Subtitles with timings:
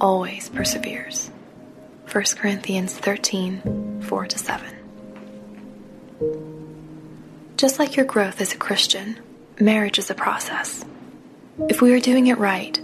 [0.00, 1.30] always perseveres.
[2.10, 4.66] 1 Corinthians 13 4 7.
[7.56, 9.18] Just like your growth as a Christian,
[9.60, 10.84] marriage is a process.
[11.68, 12.80] If we are doing it right,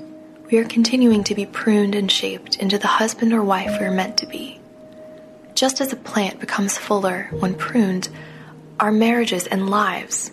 [0.50, 3.90] we are continuing to be pruned and shaped into the husband or wife we are
[3.90, 4.60] meant to be.
[5.54, 8.08] Just as a plant becomes fuller when pruned,
[8.80, 10.32] our marriages and lives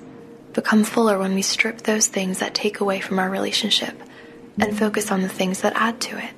[0.54, 3.96] become fuller when we strip those things that take away from our relationship
[4.60, 6.32] and focus on the things that add to it.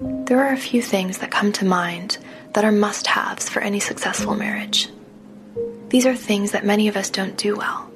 [0.00, 2.18] There are a few things that come to mind
[2.52, 4.88] that are must haves for any successful marriage.
[5.88, 7.90] These are things that many of us don't do well.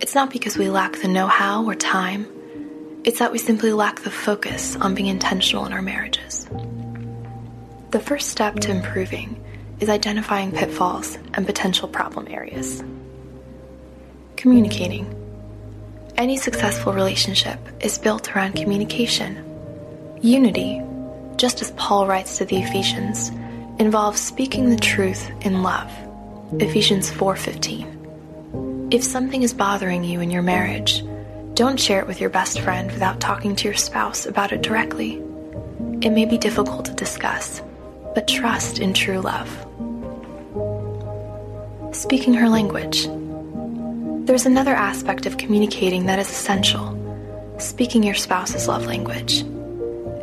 [0.00, 2.26] It's not because we lack the know how or time,
[3.04, 6.48] it's that we simply lack the focus on being intentional in our marriages.
[7.90, 9.44] The first step to improving
[9.78, 12.82] is identifying pitfalls and potential problem areas.
[14.36, 15.14] Communicating.
[16.16, 19.44] Any successful relationship is built around communication.
[20.20, 20.82] Unity
[21.38, 23.30] just as Paul writes to the Ephesians,
[23.78, 25.88] involves speaking the truth in love.
[26.58, 28.88] Ephesians 4:15.
[28.90, 31.04] If something is bothering you in your marriage,
[31.54, 35.22] don't share it with your best friend without talking to your spouse about it directly.
[36.00, 37.62] It may be difficult to discuss,
[38.14, 39.48] but trust in true love.
[41.92, 43.08] Speaking her language.
[44.26, 46.96] There's another aspect of communicating that is essential
[47.58, 49.44] speaking your spouse's love language.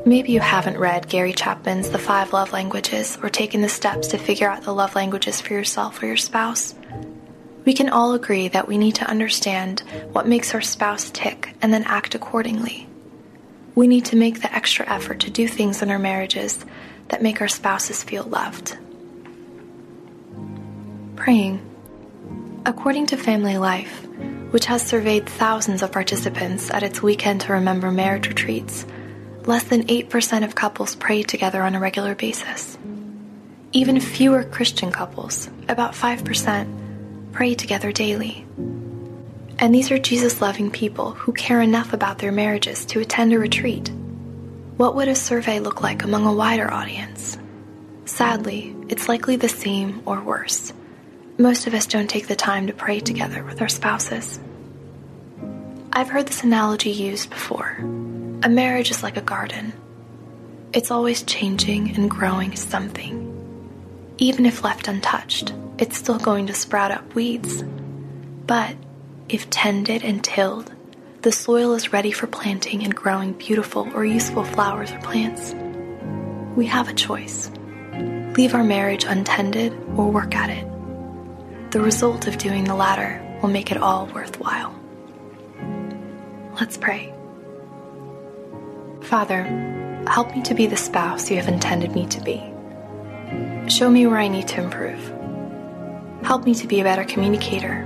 [0.07, 4.19] Maybe you haven't read Gary Chapman's The Five Love Languages or taken the steps to
[4.19, 6.75] figure out the love languages for yourself or your spouse.
[7.66, 9.79] We can all agree that we need to understand
[10.11, 12.88] what makes our spouse tick and then act accordingly.
[13.73, 16.63] We need to make the extra effort to do things in our marriages
[17.07, 18.77] that make our spouses feel loved.
[21.16, 21.67] Praying.
[22.63, 24.05] According to Family Life,
[24.51, 28.85] which has surveyed thousands of participants at its Weekend to Remember marriage retreats,
[29.47, 32.78] less than 8% of couples pray together on a regular basis.
[33.72, 38.45] Even fewer Christian couples, about 5%, pray together daily.
[39.59, 43.39] And these are Jesus loving people who care enough about their marriages to attend a
[43.39, 43.89] retreat.
[44.78, 47.38] What would a survey look like among a wider audience?
[48.05, 50.73] Sadly, it's likely the same or worse.
[51.38, 54.39] Most of us don't take the time to pray together with our spouses.
[55.91, 57.79] I've heard this analogy used before.
[58.44, 59.73] A marriage is like a garden.
[60.73, 63.22] It's always changing and growing something.
[64.18, 67.63] Even if left untouched, it's still going to sprout up weeds.
[68.46, 68.75] But
[69.29, 70.72] if tended and tilled,
[71.22, 75.56] the soil is ready for planting and growing beautiful or useful flowers or plants.
[76.56, 77.50] We have a choice
[78.35, 80.67] leave our marriage untended or work at it.
[81.72, 84.78] The result of doing the latter will make it all worthwhile.
[86.59, 87.14] Let's pray.
[89.05, 89.43] Father,
[90.07, 92.43] help me to be the spouse you have intended me to be.
[93.69, 94.99] Show me where I need to improve.
[96.23, 97.83] Help me to be a better communicator.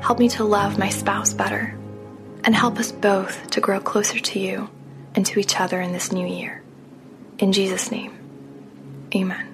[0.00, 1.76] Help me to love my spouse better.
[2.44, 4.70] And help us both to grow closer to you
[5.16, 6.62] and to each other in this new year.
[7.38, 8.16] In Jesus' name,
[9.14, 9.53] amen.